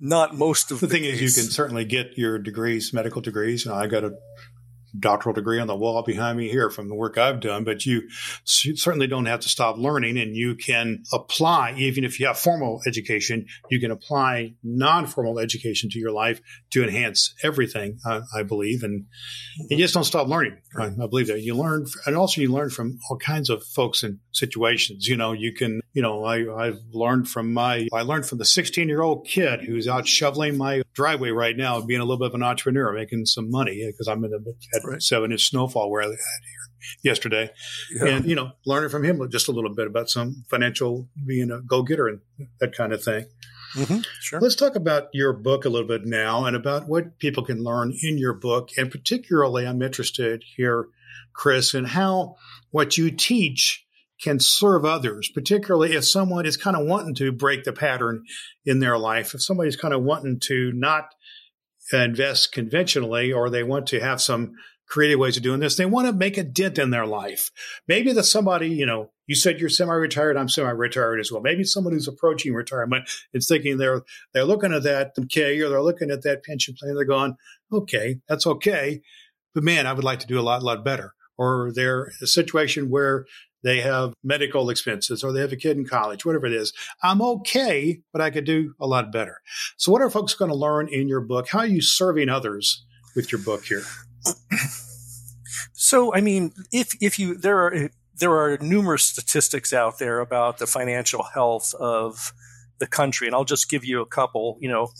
[0.00, 1.20] not most of the, the thing case.
[1.20, 3.64] is you can certainly get your degrees, medical degrees.
[3.64, 4.16] You know, I got a
[4.98, 8.08] doctoral degree on the wall behind me here from the work I've done, but you
[8.44, 12.80] certainly don't have to stop learning and you can apply, even if you have formal
[12.86, 18.82] education, you can apply non-formal education to your life to enhance everything, I, I believe.
[18.82, 19.06] And
[19.68, 20.58] you just don't stop learning.
[20.78, 24.02] I, I believe that you learn, and also you learn from all kinds of folks
[24.02, 25.06] and situations.
[25.06, 28.44] You know, you can, you know, I, I've learned from my, I learned from the
[28.44, 32.28] 16 year old kid who's out shoveling my driveway right now, being a little bit
[32.28, 35.02] of an entrepreneur, making some money because I'm in the right.
[35.02, 36.62] seven inch snowfall where I had here
[37.02, 37.50] yesterday.
[37.94, 38.06] Yeah.
[38.08, 41.60] And, you know, learning from him just a little bit about some financial being a
[41.60, 42.20] go getter and
[42.60, 43.26] that kind of thing.
[43.74, 44.40] Mm-hmm, sure.
[44.40, 47.94] Let's talk about your book a little bit now and about what people can learn
[48.02, 48.70] in your book.
[48.76, 50.88] And particularly, I'm interested here,
[51.32, 52.36] Chris, in how
[52.70, 53.81] what you teach
[54.22, 58.24] can serve others, particularly if someone is kind of wanting to break the pattern
[58.64, 59.34] in their life.
[59.34, 61.06] If somebody's kind of wanting to not
[61.92, 64.54] invest conventionally or they want to have some
[64.88, 65.76] creative ways of doing this.
[65.76, 67.50] They want to make a dent in their life.
[67.88, 70.36] Maybe that somebody, you know, you said you're semi-retired.
[70.36, 71.40] I'm semi-retired as well.
[71.40, 74.02] Maybe someone who's approaching retirement is thinking they're
[74.34, 76.94] they're looking at that K or they're looking at that pension plan.
[76.94, 77.36] They're going,
[77.72, 79.00] okay, that's okay,
[79.54, 81.14] but man, I would like to do a lot, lot better.
[81.38, 83.24] Or they're a situation where
[83.62, 86.72] they have medical expenses or they have a kid in college, whatever it is.
[87.02, 89.38] I'm okay, but I could do a lot better.
[89.76, 91.48] So, what are folks going to learn in your book?
[91.48, 93.82] How are you serving others with your book here?
[95.74, 100.58] So, I mean, if if you there are there are numerous statistics out there about
[100.58, 102.32] the financial health of
[102.78, 104.58] the country, and I'll just give you a couple.
[104.60, 104.90] You know,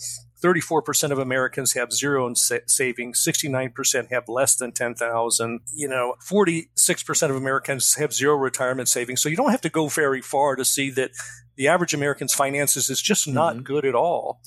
[0.43, 5.61] 34% of Americans have zero in sa- savings, 69% have less than 10,000.
[5.73, 9.21] You know, 46% of Americans have zero retirement savings.
[9.21, 11.11] So you don't have to go very far to see that
[11.55, 13.63] the average American's finances is just not mm-hmm.
[13.63, 14.41] good at all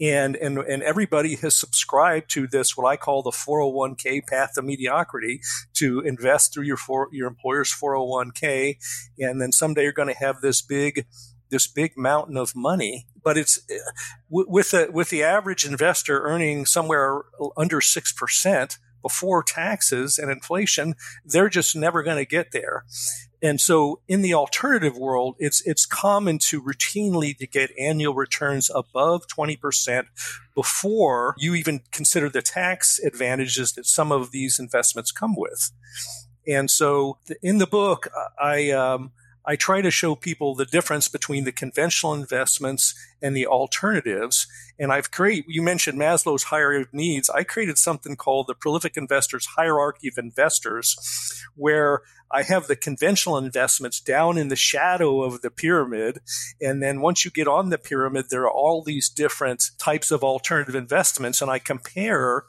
[0.00, 4.62] and and and everybody has subscribed to this what I call the 401k path to
[4.62, 5.40] mediocrity
[5.74, 8.76] to invest through your for, your employer's 401k
[9.18, 11.06] and then someday you're going to have this big
[11.50, 13.60] this big mountain of money but it's
[14.28, 17.22] with the with the average investor earning somewhere
[17.56, 22.84] under 6% before taxes and inflation they're just never going to get there
[23.44, 28.70] and so in the alternative world, it's, it's common to routinely to get annual returns
[28.74, 30.06] above 20%
[30.54, 35.72] before you even consider the tax advantages that some of these investments come with.
[36.48, 38.08] And so in the book,
[38.42, 39.12] I, um,
[39.46, 44.46] I try to show people the difference between the conventional investments and the alternatives.
[44.78, 47.28] And I've created, you mentioned Maslow's hierarchy of needs.
[47.28, 53.36] I created something called the Prolific Investors Hierarchy of Investors, where I have the conventional
[53.36, 56.20] investments down in the shadow of the pyramid.
[56.60, 60.24] And then once you get on the pyramid, there are all these different types of
[60.24, 61.42] alternative investments.
[61.42, 62.44] And I compare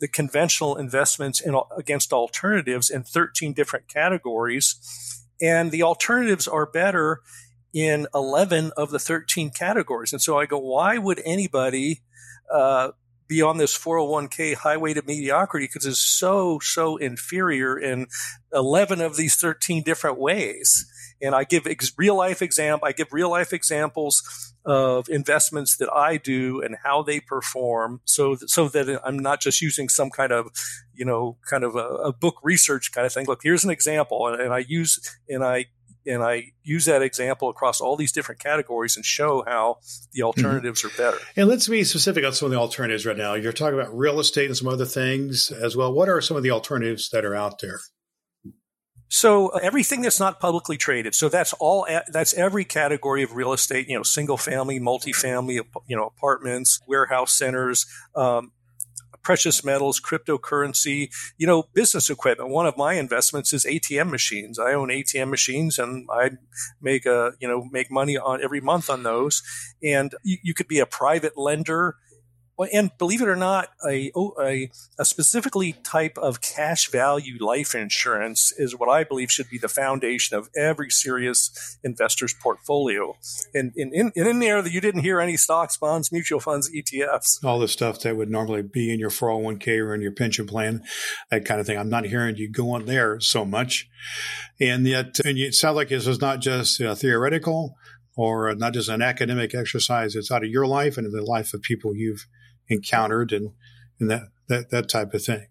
[0.00, 7.20] the conventional investments in, against alternatives in 13 different categories and the alternatives are better
[7.72, 10.12] in 11 of the 13 categories.
[10.12, 12.02] And so I go, why would anybody
[12.52, 12.90] uh,
[13.30, 18.08] be on this 401k highway to mediocrity because it's so, so inferior in
[18.52, 20.84] 11 of these 13 different ways.
[21.22, 25.90] And I give ex- real life example, I give real life examples of investments that
[25.92, 30.10] I do and how they perform so that, so that I'm not just using some
[30.10, 30.50] kind of,
[30.94, 33.26] you know, kind of a, a book research kind of thing.
[33.26, 35.66] Look, here's an example and, and I use, and I
[36.06, 39.78] and I use that example across all these different categories and show how
[40.12, 40.26] the mm-hmm.
[40.26, 41.02] alternatives mm-hmm.
[41.02, 41.24] are better.
[41.36, 43.34] And let's be specific on some of the alternatives right now.
[43.34, 45.92] You're talking about real estate and some other things as well.
[45.92, 47.80] What are some of the alternatives that are out there?
[49.10, 51.14] So uh, everything that's not publicly traded.
[51.14, 51.86] So that's all.
[52.08, 53.88] That's every category of real estate.
[53.88, 55.60] You know, single family, multifamily.
[55.86, 58.52] You know, apartments, warehouse centers, um,
[59.22, 62.50] precious metals, cryptocurrency, you know, business equipment.
[62.50, 64.58] One of my investments is ATM machines.
[64.58, 66.30] I own ATM machines and I
[66.80, 69.42] make a, you know, make money on every month on those.
[69.82, 71.96] And you, you could be a private lender
[72.72, 77.74] and believe it or not, a, oh, a, a, specifically type of cash value life
[77.74, 83.16] insurance is what I believe should be the foundation of every serious investor's portfolio.
[83.54, 87.44] And in, in, in there, that you didn't hear any stocks, bonds, mutual funds, ETFs.
[87.44, 90.82] All the stuff that would normally be in your 401k or in your pension plan,
[91.30, 91.78] that kind of thing.
[91.78, 93.88] I'm not hearing you go on there so much.
[94.60, 97.76] And yet, and it sounds like this is not just know, theoretical
[98.16, 100.14] or not just an academic exercise.
[100.14, 102.26] It's out of your life and the life of people you've
[102.70, 103.50] encountered and,
[103.98, 105.46] and that, that, that type of thing.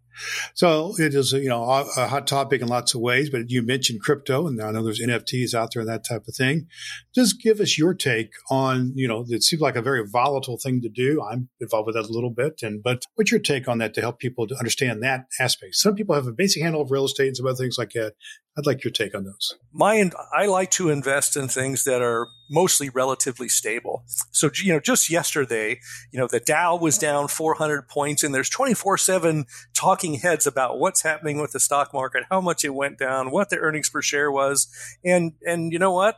[0.54, 4.02] So it is, you know, a hot topic in lots of ways, but you mentioned
[4.02, 6.68] crypto and I know there's NFTs out there and that type of thing.
[7.16, 10.82] Just give us your take on, you know, it seems like a very volatile thing
[10.82, 11.24] to do.
[11.24, 12.62] I'm involved with that a little bit.
[12.62, 15.76] And, but what's your take on that to help people to understand that aspect?
[15.76, 18.14] Some people have a basic handle of real estate and some other things like that.
[18.60, 19.56] I'd like your take on those.
[19.72, 24.04] My, I like to invest in things that are mostly relatively stable.
[24.32, 25.80] So, you know, just yesterday,
[26.12, 30.78] you know, the Dow was down 400 points and there's 24 seven talking heads about
[30.78, 34.02] what's happening with the stock market, how much it went down, what the earnings per
[34.02, 34.68] share was.
[35.06, 36.18] And, and you know what?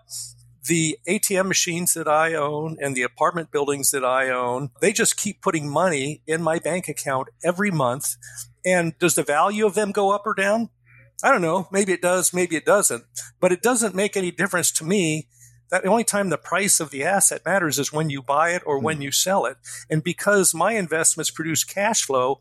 [0.68, 5.18] the ATM machines that I own and the apartment buildings that I own, they just
[5.18, 8.16] keep putting money in my bank account every month.
[8.64, 10.70] And does the value of them go up or down?
[11.24, 11.68] I don't know.
[11.72, 13.04] Maybe it does, maybe it doesn't.
[13.40, 15.28] But it doesn't make any difference to me.
[15.70, 18.62] That the only time the price of the asset matters is when you buy it
[18.66, 19.04] or when hmm.
[19.04, 19.56] you sell it.
[19.90, 22.40] And because my investments produce cash flow,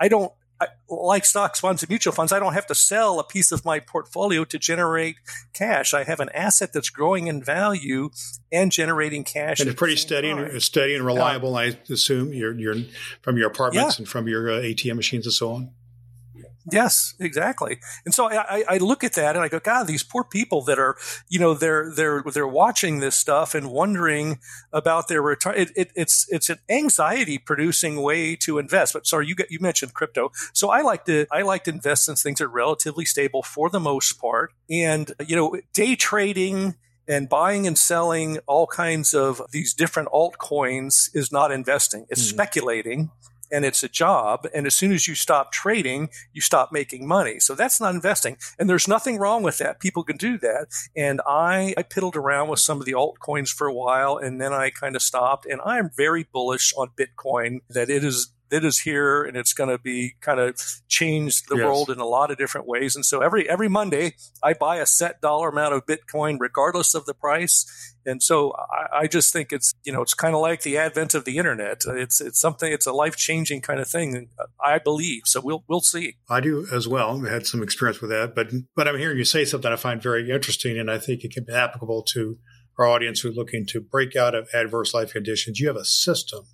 [0.00, 3.24] I don't I, like stocks, bonds, and mutual funds, I don't have to sell a
[3.24, 5.16] piece of my portfolio to generate
[5.52, 5.92] cash.
[5.92, 8.10] I have an asset that's growing in value
[8.50, 9.60] and generating cash.
[9.60, 11.52] And it's pretty steady and steady and reliable.
[11.52, 11.72] Yeah.
[11.72, 12.76] I assume you're, you're
[13.20, 14.02] from your apartments yeah.
[14.02, 15.70] and from your uh, ATM machines and so on.
[16.70, 17.78] Yes, exactly.
[18.04, 20.80] And so I, I, look at that and I go, God, these poor people that
[20.80, 20.96] are,
[21.28, 24.40] you know, they're they're they're watching this stuff and wondering
[24.72, 25.54] about their return.
[25.56, 28.94] It, it, it's it's an anxiety producing way to invest.
[28.94, 32.08] But sorry, you get, you mentioned crypto, so I like to I like to invest
[32.08, 34.52] in things that are relatively stable for the most part.
[34.68, 36.74] And you know, day trading
[37.06, 42.30] and buying and selling all kinds of these different altcoins is not investing; it's mm.
[42.30, 43.10] speculating
[43.50, 44.46] and it's a job.
[44.54, 47.40] And as soon as you stop trading, you stop making money.
[47.40, 48.36] So that's not investing.
[48.58, 49.80] And there's nothing wrong with that.
[49.80, 50.68] People can do that.
[50.96, 54.52] And I, I piddled around with some of the altcoins for a while and then
[54.52, 55.46] I kind of stopped.
[55.46, 59.70] And I'm very bullish on Bitcoin that it is that is here and it's going
[59.70, 61.64] to be kind of change the yes.
[61.64, 62.94] world in a lot of different ways.
[62.96, 67.06] And so every every Monday I buy a set dollar amount of Bitcoin regardless of
[67.06, 67.94] the price.
[68.04, 71.14] And so I, I just think it's you know it's kind of like the advent
[71.14, 71.82] of the internet.
[71.86, 74.28] It's it's something it's a life changing kind of thing.
[74.64, 75.40] I believe so.
[75.40, 76.16] We'll we'll see.
[76.28, 77.26] I do as well.
[77.26, 80.02] I had some experience with that, but but I'm hearing you say something I find
[80.02, 82.38] very interesting, and I think it can be applicable to
[82.78, 85.58] our audience who's looking to break out of adverse life conditions.
[85.58, 86.44] You have a system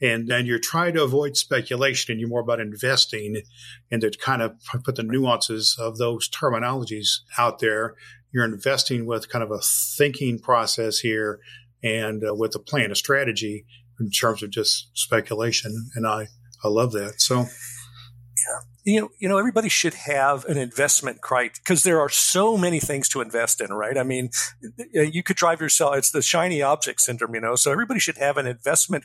[0.00, 3.42] and then you're trying to avoid speculation and you're more about investing
[3.90, 4.52] and to kind of
[4.84, 7.94] put the nuances of those terminologies out there.
[8.32, 11.40] You're investing with kind of a thinking process here
[11.82, 13.66] and uh, with a plan a strategy
[13.98, 15.90] in terms of just speculation.
[15.94, 16.28] And i
[16.64, 17.20] i love that.
[17.20, 22.08] So yeah you know, you know, everybody should have an investment criteria because there are
[22.08, 23.96] so many things to invest in, right?
[23.96, 24.30] I mean,
[24.92, 25.96] you could drive yourself.
[25.96, 27.56] It's the shiny object syndrome, you know.
[27.56, 29.04] So everybody should have an investment,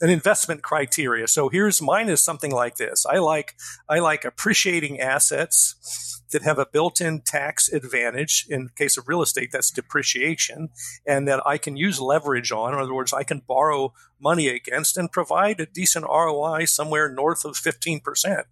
[0.00, 1.28] an investment criteria.
[1.28, 3.04] So here's mine is something like this.
[3.06, 3.54] I like,
[3.88, 8.46] I like appreciating assets that have a built-in tax advantage.
[8.48, 10.70] In case of real estate, that's depreciation,
[11.06, 12.74] and that I can use leverage on.
[12.74, 17.44] In other words, I can borrow money against and provide a decent ROI somewhere north
[17.44, 18.44] of 15%.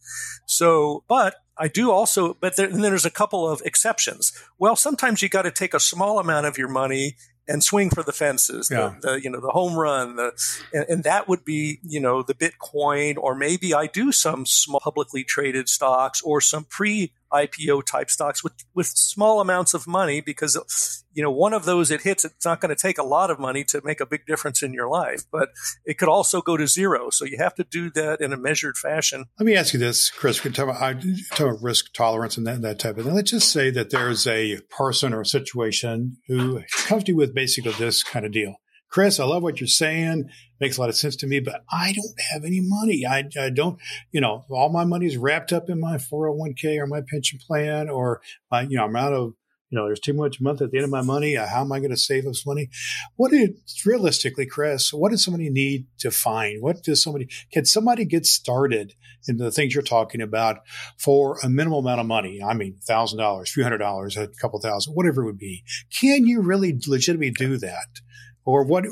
[0.47, 4.33] So, but I do also, but there, then there's a couple of exceptions.
[4.59, 7.17] Well, sometimes you got to take a small amount of your money
[7.49, 8.95] and swing for the fences, yeah.
[9.01, 10.33] the, the, you know the home run, the,
[10.73, 14.81] and, and, that would be you know the Bitcoin, or maybe I do some small
[14.81, 20.21] publicly traded stocks or some pre IPO type stocks with, with small amounts of money
[20.21, 23.31] because, you know, one of those it hits, it's not going to take a lot
[23.31, 25.51] of money to make a big difference in your life, but
[25.85, 27.11] it could also go to zero.
[27.11, 29.27] So you have to do that in a measured fashion.
[29.39, 32.63] Let me ask you this, Chris, we talk about, talk about risk tolerance and that,
[32.63, 33.15] that type of thing.
[33.15, 37.35] Let's just say that there's a person or a situation who comes to you with
[37.35, 38.57] basically this kind of deal.
[38.89, 40.31] Chris, I love what you're saying.
[40.61, 43.05] Makes a lot of sense to me, but I don't have any money.
[43.07, 43.79] I, I don't,
[44.13, 47.89] you know, all my money is wrapped up in my 401k or my pension plan,
[47.89, 48.21] or
[48.51, 49.35] my, you know, I'm out of,
[49.71, 51.37] you know, there's too much month at the end of my money.
[51.37, 52.71] Uh, how am I going to save this money?
[53.17, 53.51] What is
[53.85, 56.63] realistically, Chris, what does somebody need to find?
[56.63, 58.95] What does somebody, can somebody get started
[59.29, 60.61] in the things you're talking about
[60.97, 62.43] for a minimal amount of money?
[62.43, 65.63] I mean, thousand dollars, few hundred dollars, a couple thousand, whatever it would be.
[66.01, 68.01] Can you really legitimately do that?
[68.49, 68.87] or what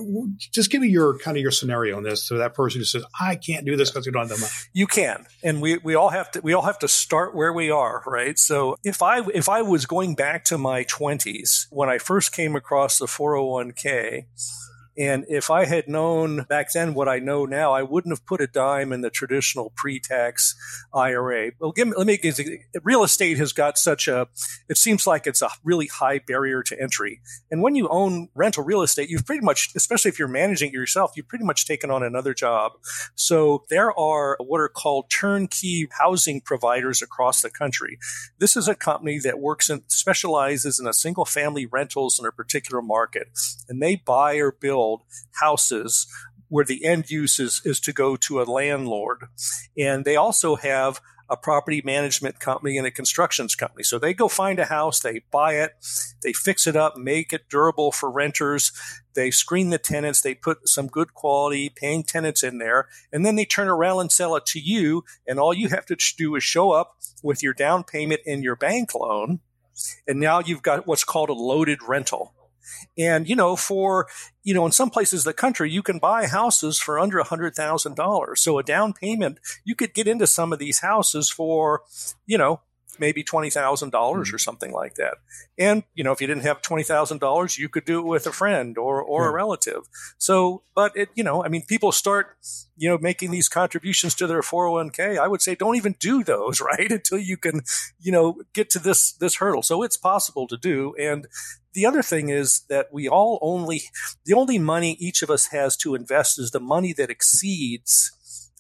[0.52, 3.02] just give me your kind of your scenario on this so that person who says
[3.18, 4.52] i can't do this because you don't have the money.
[4.74, 7.70] You can and we, we all have to we all have to start where we
[7.70, 8.38] are right?
[8.38, 12.54] So if i if i was going back to my 20s when i first came
[12.54, 14.26] across the 401k
[14.98, 18.40] and if I had known back then what I know now, I wouldn't have put
[18.40, 20.54] a dime in the traditional pre-tax
[20.94, 21.52] IRA.
[21.58, 24.28] Well, give me, let me give you, real estate has got such a,
[24.68, 27.20] it seems like it's a really high barrier to entry.
[27.50, 30.74] And when you own rental real estate, you've pretty much, especially if you're managing it
[30.74, 32.72] yourself, you've pretty much taken on another job.
[33.14, 37.98] So there are what are called turnkey housing providers across the country.
[38.38, 42.32] This is a company that works and specializes in a single family rentals in a
[42.32, 43.28] particular market.
[43.68, 45.02] And they buy or build build
[45.40, 46.06] houses
[46.48, 49.24] where the end use is, is to go to a landlord.
[49.76, 53.82] And they also have a property management company and a constructions company.
[53.82, 55.72] So they go find a house, they buy it,
[56.22, 58.70] they fix it up, make it durable for renters.
[59.14, 63.34] They screen the tenants, they put some good quality paying tenants in there, and then
[63.34, 65.02] they turn around and sell it to you.
[65.26, 68.54] And all you have to do is show up with your down payment and your
[68.54, 69.40] bank loan.
[70.06, 72.34] And now you've got what's called a loaded rental.
[72.98, 74.06] And, you know, for,
[74.42, 77.24] you know, in some places of the country, you can buy houses for under a
[77.24, 78.38] $100,000.
[78.38, 81.82] So a down payment, you could get into some of these houses for,
[82.26, 82.60] you know,
[82.98, 84.34] maybe $20,000 mm-hmm.
[84.34, 85.18] or something like that.
[85.58, 88.76] And, you know, if you didn't have $20,000, you could do it with a friend
[88.78, 89.28] or, or yeah.
[89.28, 89.82] a relative.
[90.18, 92.36] So, but it, you know, I mean, people start,
[92.76, 95.18] you know, making these contributions to their 401k.
[95.18, 96.90] I would say don't even do those, right?
[96.90, 97.62] Until you can,
[97.98, 99.62] you know, get to this, this hurdle.
[99.62, 100.94] So it's possible to do.
[101.00, 101.26] And
[101.72, 103.82] the other thing is that we all only,
[104.24, 108.12] the only money each of us has to invest is the money that exceeds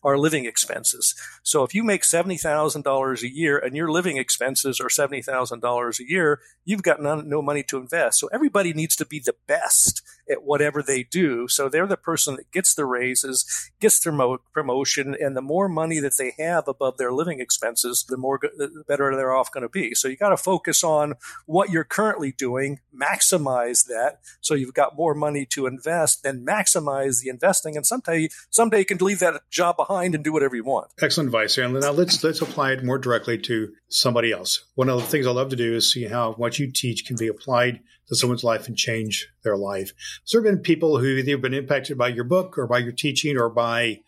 [0.06, 1.14] our living expenses.
[1.42, 6.40] So if you make $70,000 a year and your living expenses are $70,000 a year,
[6.64, 8.20] you've got none, no money to invest.
[8.20, 11.48] So everybody needs to be the best at whatever they do.
[11.48, 15.68] So they're the person that gets the raises, gets their mo- promotion, and the more
[15.68, 19.52] money that they have above their living expenses, the more go- the better they're off
[19.52, 19.94] going to be.
[19.94, 21.14] So you got to focus on
[21.46, 27.22] what you're currently doing, maximize that, so you've got more money to invest, then maximize
[27.22, 30.64] the investing, and someday someday you can leave that job behind and do whatever you
[30.64, 30.88] want.
[31.00, 31.78] Excellent advice, Aaron.
[31.78, 34.64] Now let's let's apply it more directly to somebody else.
[34.74, 37.16] One of the things I love to do is see how what you teach can
[37.16, 39.92] be applied to someone's life and change their life.
[40.24, 42.92] So There have been people who either been impacted by your book or by your
[42.92, 44.00] teaching or by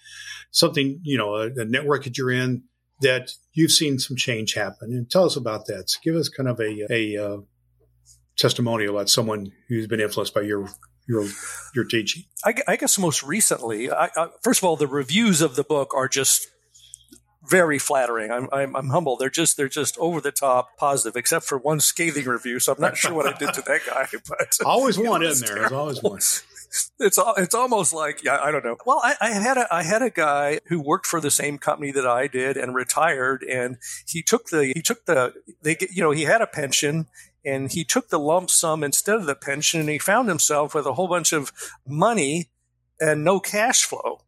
[0.51, 2.65] something, you know, a, a network that you're in
[3.01, 4.93] that you've seen some change happen.
[4.93, 5.91] And tell us about that.
[5.91, 7.39] So give us kind of a, a uh,
[8.37, 10.69] testimonial about someone who's been influenced by your
[11.09, 11.27] your
[11.75, 12.25] your teaching.
[12.45, 15.95] I, I guess most recently, I, I, first of all, the reviews of the book
[15.95, 16.47] are just
[17.49, 18.31] very flattering.
[18.31, 19.17] I'm, I'm, I'm humble.
[19.17, 22.59] They're just they're just over the top positive, except for one scathing review.
[22.59, 24.07] So I'm not sure what I did to that guy.
[24.29, 25.61] But always one, isn't there?
[25.61, 26.21] There's always one.
[27.01, 28.77] It's it's almost like yeah, I don't know.
[28.85, 31.93] Well, I, I, had a I had a guy who worked for the same company
[31.93, 35.33] that I did and retired, and he took the he took the
[35.63, 37.07] they you know he had a pension
[37.45, 40.87] and he took the lump sum instead of the pension, and he found himself with
[40.87, 41.53] a whole bunch of
[41.87, 42.51] money
[43.01, 44.21] and no cash flow.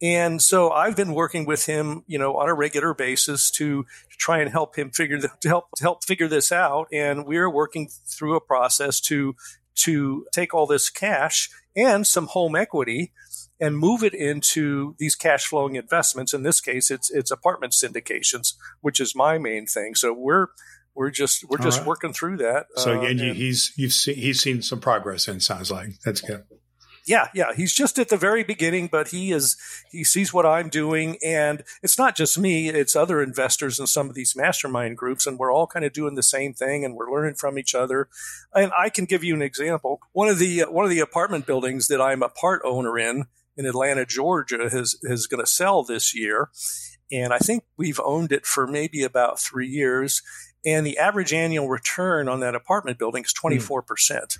[0.00, 3.84] And so I've been working with him, you know, on a regular basis to,
[4.18, 6.88] try and help him figure the, to help to help figure this out.
[6.92, 9.36] And we're working through a process to
[9.76, 13.12] to take all this cash and some home equity
[13.60, 16.34] and move it into these cash flowing investments.
[16.34, 19.94] In this case, it's it's apartment syndications, which is my main thing.
[19.94, 20.48] So we're
[20.98, 21.86] we're just we're just right.
[21.86, 22.66] working through that.
[22.76, 25.28] So uh, he's you've seen he's seen some progress.
[25.28, 26.44] And sounds like that's good
[27.08, 29.56] yeah, yeah, he's just at the very beginning, but he is
[29.90, 34.10] he sees what I'm doing, and it's not just me; it's other investors in some
[34.10, 37.10] of these mastermind groups, and we're all kind of doing the same thing, and we're
[37.10, 38.08] learning from each other.
[38.54, 40.02] And I can give you an example.
[40.12, 43.24] One of the one of the apartment buildings that I'm a part owner in
[43.56, 46.50] in Atlanta, Georgia, has is going to sell this year,
[47.10, 50.20] and I think we've owned it for maybe about three years
[50.68, 53.82] and the average annual return on that apartment building is 24%.
[53.86, 54.38] Mm.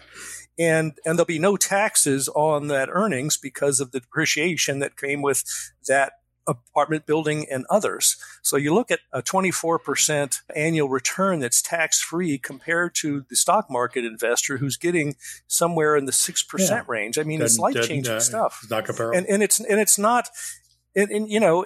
[0.58, 5.22] And, and there'll be no taxes on that earnings because of the depreciation that came
[5.22, 5.44] with
[5.86, 6.12] that
[6.46, 8.16] apartment building and others.
[8.42, 13.70] So you look at a 24% annual return that's tax free compared to the stock
[13.70, 15.16] market investor who's getting
[15.46, 16.82] somewhere in the 6% yeah.
[16.88, 17.18] range.
[17.18, 18.66] I mean, it's life changing uh, stuff.
[18.70, 19.16] Not comparable.
[19.16, 20.28] And, and it's, and it's not,
[20.98, 21.64] and, and, you know,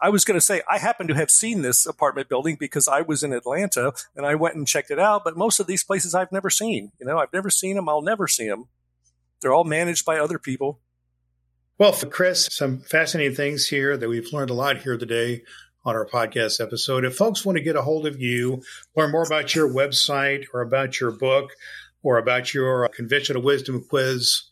[0.00, 3.02] I was going to say I happen to have seen this apartment building because I
[3.02, 5.22] was in Atlanta and I went and checked it out.
[5.24, 6.90] But most of these places I've never seen.
[6.98, 7.88] You know, I've never seen them.
[7.88, 8.66] I'll never see them.
[9.40, 10.80] They're all managed by other people.
[11.78, 15.42] Well, for Chris, some fascinating things here that we've learned a lot here today
[15.84, 17.04] on our podcast episode.
[17.04, 18.62] If folks want to get a hold of you,
[18.96, 21.52] learn more about your website or about your book
[22.02, 24.50] or about your conventional wisdom quiz,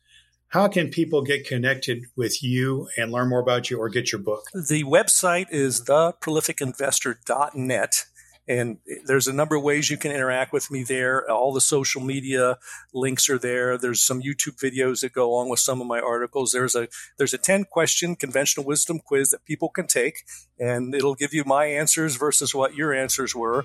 [0.51, 4.21] how can people get connected with you and learn more about you or get your
[4.21, 4.47] book?
[4.53, 8.07] The website is theprolificinvestor.net.
[8.51, 11.31] And there's a number of ways you can interact with me there.
[11.31, 12.59] All the social media
[12.93, 13.79] links are there.
[13.79, 16.51] There's some YouTube videos that go along with some of my articles.
[16.51, 20.25] There's a there's a 10 question conventional wisdom quiz that people can take
[20.59, 23.65] and it'll give you my answers versus what your answers were.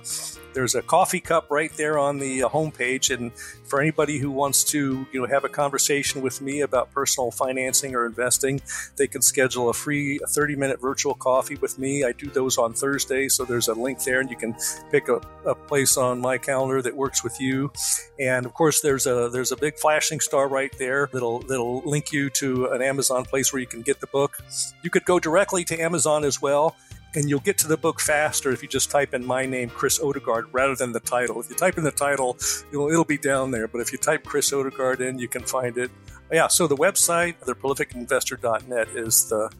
[0.54, 3.34] There's a coffee cup right there on the uh, homepage and
[3.66, 7.96] for anybody who wants to, you know, have a conversation with me about personal financing
[7.96, 8.62] or investing,
[8.98, 12.06] they can schedule a free 30-minute virtual coffee with me.
[12.06, 14.56] I do those on Thursday, so there's a link there and you can
[14.92, 17.72] pick a, a place on my calendar that works with you.
[18.20, 22.12] And of course, there's a there's a big flashing star right there that'll that'll link
[22.12, 24.38] you to an Amazon place where you can get the book.
[24.84, 26.76] You could go directly to Amazon as well
[27.16, 30.00] and you'll get to the book faster if you just type in my name, Chris
[30.00, 31.40] Odegard, rather than the title.
[31.40, 32.38] If you type in the title,
[32.72, 33.68] it'll, be down there.
[33.68, 35.92] But if you type Chris Odegard in, you can find it.
[36.32, 39.52] Yeah, so the website, theprolificinvestor.net, is the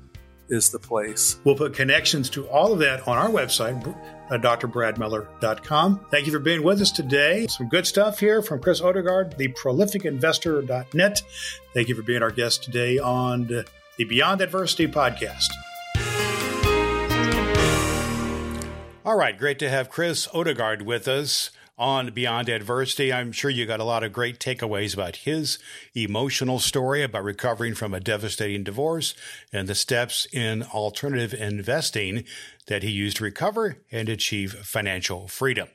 [0.48, 1.40] is the place.
[1.44, 3.84] We'll put connections to all of that on our website,
[4.30, 6.06] drbradmiller.com.
[6.12, 7.48] Thank you for being with us today.
[7.48, 11.22] Some good stuff here from Chris Odegard, theprolificinvestor.net.
[11.74, 13.66] Thank you for being our guest today on the
[13.98, 15.50] Beyond Adversity podcast.
[19.06, 23.12] All right, great to have Chris Odegard with us on Beyond Adversity.
[23.12, 25.60] I'm sure you got a lot of great takeaways about his
[25.94, 29.14] emotional story about recovering from a devastating divorce
[29.52, 32.24] and the steps in alternative investing
[32.68, 35.70] that he used to recover and achieve financial freedom.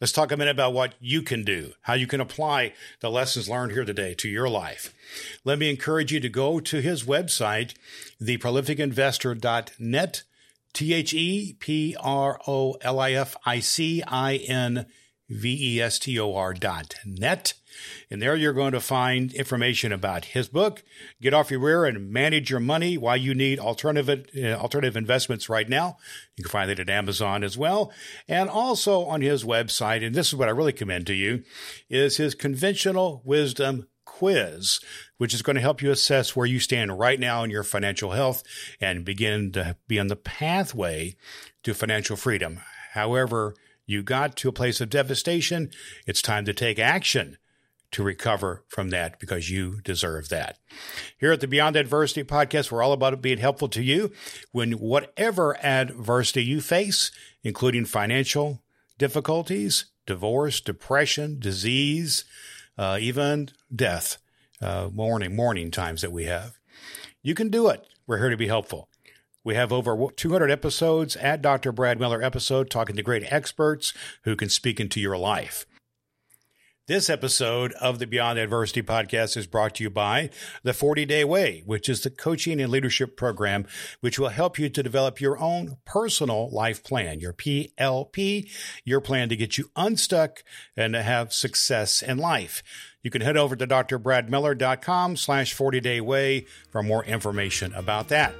[0.00, 3.48] Let's talk a minute about what you can do, how you can apply the lessons
[3.48, 4.94] learned here today to your life.
[5.44, 7.74] Let me encourage you to go to his website,
[8.22, 10.22] theprolificinvestor.net
[10.72, 14.86] T H E P R O L I F I C I N
[15.28, 17.54] V E S T O R dot net.
[18.10, 20.82] And there you're going to find information about his book,
[21.20, 25.48] Get Off Your Rear and Manage Your Money, Why You Need Alternative, uh, alternative Investments
[25.48, 25.96] Right Now.
[26.36, 27.92] You can find it at Amazon as well.
[28.26, 31.44] And also on his website, and this is what I really commend to you,
[31.88, 34.80] is his Conventional Wisdom quiz,
[35.18, 38.10] which is going to help you assess where you stand right now in your financial
[38.12, 38.42] health
[38.80, 41.14] and begin to be on the pathway
[41.62, 42.60] to financial freedom.
[42.94, 43.54] However,
[43.88, 45.70] you got to a place of devastation,
[46.06, 47.38] it's time to take action
[47.90, 50.58] to recover from that because you deserve that.
[51.16, 54.12] Here at the Beyond Adversity podcast, we're all about being helpful to you
[54.52, 57.10] when whatever adversity you face,
[57.42, 58.62] including financial
[58.98, 62.24] difficulties, divorce, depression, disease,
[62.76, 64.18] uh, even death,
[64.60, 66.58] uh, mourning, mourning times that we have.
[67.22, 67.86] You can do it.
[68.06, 68.90] We're here to be helpful.
[69.44, 71.72] We have over 200 episodes at Dr.
[71.72, 73.92] Brad Miller episode talking to great experts
[74.24, 75.64] who can speak into your life.
[76.88, 80.30] This episode of the Beyond Adversity podcast is brought to you by
[80.62, 83.66] the 40 Day Way, which is the coaching and leadership program
[84.00, 88.50] which will help you to develop your own personal life plan, your PLP,
[88.86, 90.42] your plan to get you unstuck
[90.78, 92.62] and to have success in life.
[93.02, 98.34] You can head over to drbradmiller.com slash 40 day way for more information about that.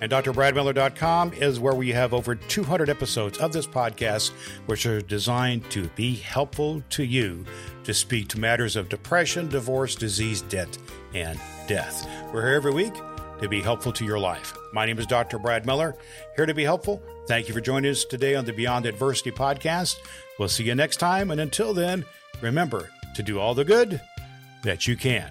[0.00, 4.32] And drbradmiller.com is where we have over 200 episodes of this podcast,
[4.66, 7.44] which are designed to be helpful to you
[7.84, 10.76] to speak to matters of depression, divorce, disease, debt,
[11.14, 12.08] and death.
[12.32, 12.94] We're here every week
[13.40, 14.56] to be helpful to your life.
[14.72, 15.38] My name is Dr.
[15.38, 15.94] Brad Miller,
[16.36, 17.02] here to be helpful.
[17.26, 19.96] Thank you for joining us today on the Beyond Adversity podcast.
[20.38, 21.30] We'll see you next time.
[21.30, 22.04] And until then,
[22.40, 24.00] remember to do all the good
[24.62, 25.30] that you can.